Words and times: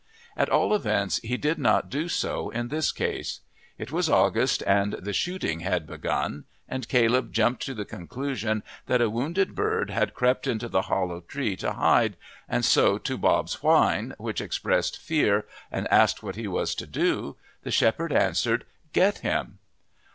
At 0.35 0.49
all 0.49 0.73
events 0.73 1.17
he 1.19 1.37
did 1.37 1.59
not 1.59 1.87
do 1.91 2.09
so 2.09 2.49
in 2.49 2.69
this 2.69 2.91
case. 2.91 3.41
It 3.77 3.91
was 3.91 4.09
August 4.09 4.63
and 4.65 4.93
the 4.93 5.13
shooting 5.13 5.59
had 5.59 5.85
begun, 5.85 6.45
and 6.67 6.87
Caleb 6.89 7.31
jumped 7.31 7.61
to 7.67 7.75
the 7.75 7.85
conclusion 7.85 8.63
that 8.87 8.99
a 8.99 9.11
wounded 9.11 9.53
bird 9.53 9.91
had 9.91 10.15
crept 10.15 10.47
into 10.47 10.67
the 10.67 10.81
hollow 10.89 11.21
tree 11.21 11.55
to 11.57 11.73
hide, 11.73 12.17
and 12.49 12.65
so 12.65 12.97
to 12.97 13.15
Bob's 13.15 13.61
whine, 13.61 14.15
which 14.17 14.41
expressed 14.41 14.97
fear 14.99 15.45
and 15.71 15.87
asked 15.89 16.23
what 16.23 16.35
he 16.35 16.47
was 16.47 16.73
to 16.73 16.87
do, 16.87 17.37
the 17.61 17.69
shepherd 17.69 18.11
answered, 18.11 18.65
"Get 18.93 19.19
him." 19.19 19.59